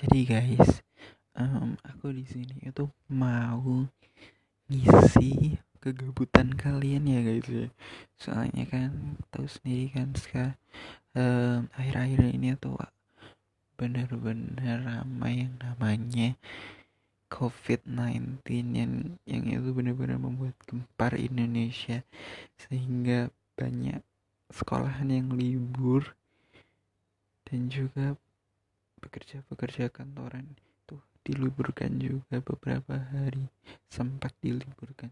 [0.00, 0.80] jadi guys
[1.36, 3.84] um, aku di sini itu mau
[4.72, 7.68] ngisi kegabutan kalian ya guys ya.
[8.20, 10.56] Soalnya kan tahu sendiri kan sekarang
[11.16, 12.76] um, akhir-akhir ini tuh
[13.80, 16.36] bener-bener ramai yang namanya
[17.32, 18.44] COVID-19
[18.76, 18.92] yang
[19.24, 22.04] yang itu benar-benar membuat gempar Indonesia.
[22.60, 24.04] Sehingga banyak
[24.52, 26.12] sekolahan yang libur
[27.48, 28.20] dan juga
[29.00, 33.48] pekerja-pekerja kantoran itu diliburkan juga beberapa hari.
[33.88, 35.10] Sempat diliburkan.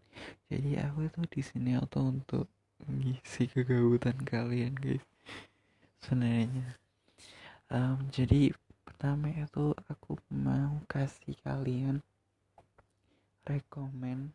[0.52, 2.46] Jadi aku itu di sini auto untuk
[2.86, 5.02] mengisi kegabutan kalian guys.
[6.04, 6.78] Sebenarnya.
[7.68, 8.54] Um, jadi
[8.86, 12.00] pertama itu aku mau kasih kalian
[13.44, 14.32] rekomen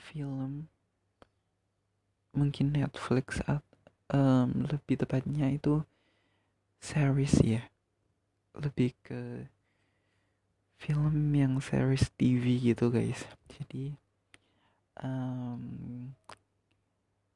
[0.00, 0.68] film
[2.32, 3.70] mungkin Netflix atau
[4.14, 5.82] um, lebih tepatnya itu
[6.80, 7.62] series ya.
[8.56, 9.46] Lebih ke
[10.80, 13.20] film yang series TV gitu guys.
[13.52, 13.92] Jadi
[15.04, 15.60] um,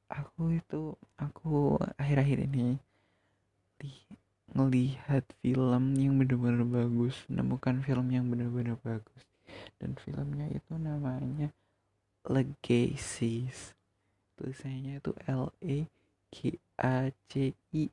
[0.08, 2.80] aku itu aku akhir-akhir ini
[3.76, 3.92] di
[4.54, 9.22] ngelihat film yang benar-benar bagus menemukan film yang benar-benar bagus.
[9.76, 11.52] Dan filmnya itu namanya
[12.24, 13.76] Legacies.
[14.34, 15.84] Tulisannya itu L E
[16.32, 17.92] G A C I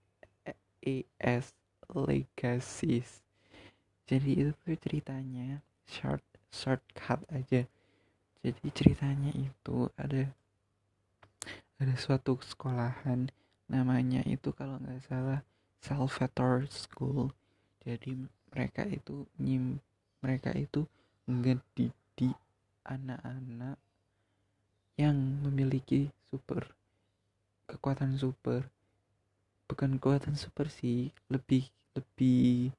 [0.82, 1.54] E S
[1.92, 3.22] Legacies.
[4.10, 7.64] Jadi itu tuh ceritanya short shortcut aja.
[8.42, 10.28] Jadi ceritanya itu ada
[11.80, 13.32] ada suatu sekolahan.
[13.72, 15.42] Namanya itu kalau nggak salah
[15.80, 17.32] Salvatore School.
[17.82, 18.18] Jadi
[18.52, 19.80] mereka itu nyim
[20.20, 20.86] mereka itu
[21.26, 22.36] ngedidik
[22.84, 23.80] anak-anak
[25.00, 26.68] yang memiliki super
[27.66, 28.68] kekuatan super
[29.72, 31.16] bukan kekuatan super sih.
[31.32, 32.76] Lebih lebih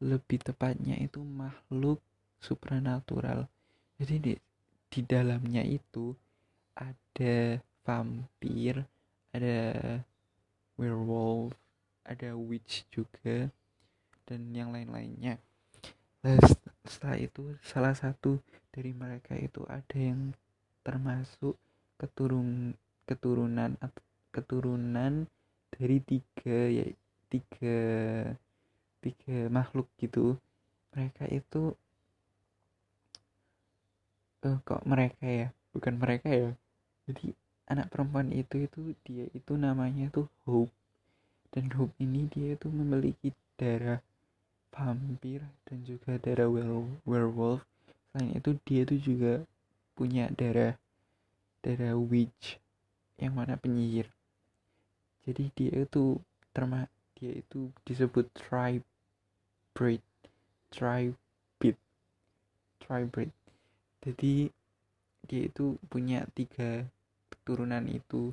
[0.00, 2.00] lebih tepatnya itu makhluk
[2.40, 3.44] supranatural.
[4.00, 4.32] Jadi di
[4.88, 6.16] di dalamnya itu
[6.72, 8.80] ada vampir
[9.36, 9.60] ada
[10.80, 11.52] werewolf
[12.08, 13.52] ada witch juga
[14.24, 15.36] dan yang lain-lainnya.
[16.88, 18.40] Setelah itu salah satu
[18.72, 20.32] dari mereka itu ada yang
[20.80, 21.60] termasuk
[22.00, 22.72] keturun
[23.04, 23.76] keturunan
[24.32, 25.28] keturunan
[25.78, 26.86] dari tiga ya
[27.30, 27.78] tiga
[28.98, 30.34] tiga makhluk gitu.
[30.92, 31.78] Mereka itu
[34.42, 35.48] uh, kok mereka ya?
[35.70, 36.50] Bukan mereka ya?
[37.06, 37.30] Jadi
[37.70, 40.74] anak perempuan itu itu dia itu namanya tuh Hope.
[41.54, 44.02] Dan Hope ini dia itu memiliki darah
[44.74, 46.50] vampir dan juga darah
[47.06, 47.62] werewolf.
[48.10, 49.46] Selain itu dia itu juga
[49.94, 50.74] punya darah
[51.62, 52.58] darah witch
[53.18, 54.06] yang mana penyihir
[55.28, 56.16] jadi dia itu
[56.56, 56.88] terma
[57.20, 58.86] dia itu disebut tribe
[59.76, 60.00] breed
[62.80, 63.28] tribrid
[64.08, 64.48] jadi
[65.28, 66.88] dia itu punya tiga
[67.28, 68.32] keturunan itu.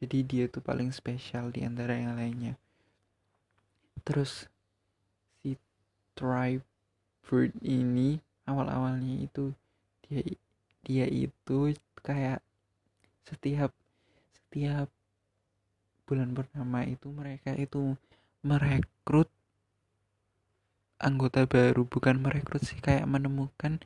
[0.00, 2.56] Jadi dia tuh paling spesial di antara yang lainnya.
[4.00, 4.48] Terus
[5.44, 5.60] si
[6.16, 6.64] tribe
[7.20, 8.16] bird ini
[8.48, 9.52] awal-awalnya itu
[10.08, 10.24] dia
[10.80, 12.40] dia itu kayak
[13.28, 13.76] setiap
[14.32, 14.88] setiap
[16.10, 17.94] bulan pertama itu mereka itu
[18.42, 19.30] merekrut
[20.98, 21.86] anggota baru.
[21.86, 23.78] Bukan merekrut sih kayak menemukan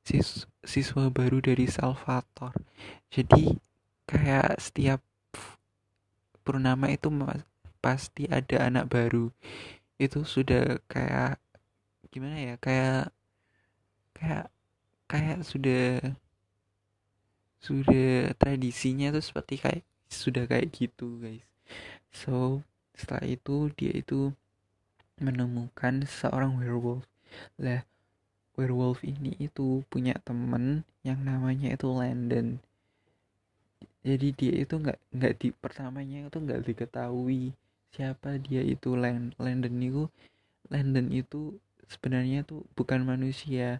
[0.00, 2.56] sis siswa baru dari Salvator.
[3.12, 3.60] Jadi
[4.08, 5.04] kayak setiap
[6.40, 7.12] purnama itu
[7.84, 9.28] pasti ada anak baru.
[10.00, 11.36] Itu sudah kayak
[12.08, 13.12] gimana ya kayak
[14.16, 14.48] kayak
[15.04, 16.00] kayak sudah
[17.60, 21.55] sudah tradisinya tuh seperti kayak sudah kayak gitu guys
[22.12, 22.60] so
[22.96, 24.32] setelah itu dia itu
[25.20, 27.04] menemukan seorang werewolf.
[27.56, 27.84] Lah
[28.56, 32.60] werewolf ini itu punya temen yang namanya itu Landon.
[34.06, 37.52] Jadi dia itu nggak nggak di pertamanya itu nggak diketahui
[37.92, 40.04] siapa dia itu Land, Landon itu.
[40.68, 43.78] Landon itu sebenarnya tuh bukan manusia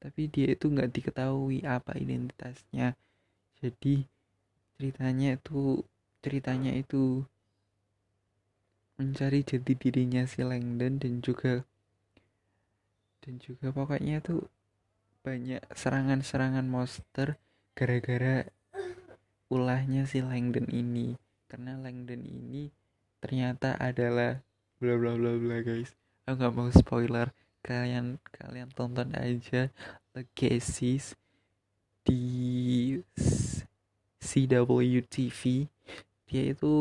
[0.00, 2.96] tapi dia itu nggak diketahui apa identitasnya.
[3.60, 4.08] Jadi
[4.80, 5.84] ceritanya itu
[6.24, 7.28] ceritanya itu
[9.00, 11.64] mencari jati dirinya si Langdon dan juga
[13.24, 14.44] dan juga pokoknya tuh
[15.24, 17.40] banyak serangan-serangan monster
[17.72, 18.44] gara-gara
[19.48, 21.16] ulahnya si Langdon ini.
[21.48, 22.68] Karena Langdon ini
[23.24, 24.44] ternyata adalah
[24.76, 25.96] bla bla bla bla guys.
[26.28, 27.32] Aku nggak mau spoiler.
[27.64, 29.72] Kalian kalian tonton aja
[30.12, 31.16] Legacies
[32.04, 32.96] di
[34.20, 35.40] CWTV
[36.30, 36.74] dia itu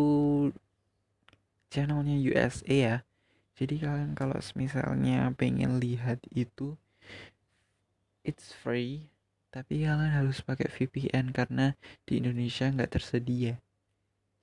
[1.69, 2.95] channelnya USA ya.
[3.57, 6.75] Jadi kalian kalau misalnya pengen lihat itu
[8.25, 9.09] it's free.
[9.49, 11.73] Tapi kalian harus pakai VPN karena
[12.05, 13.57] di Indonesia nggak tersedia.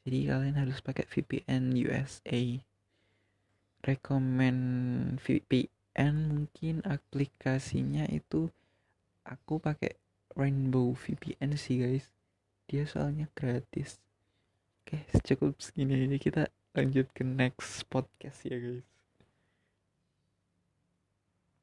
[0.02, 2.58] Jadi kalian harus pakai VPN USA
[3.86, 4.62] rekomend
[5.22, 8.50] VPN mungkin aplikasinya itu
[9.22, 9.94] aku pakai
[10.34, 12.10] Rainbow VPN sih guys.
[12.66, 14.02] Dia soalnya gratis.
[14.82, 18.95] Oke cukup segini ini kita lanjut ke next podcast ya guys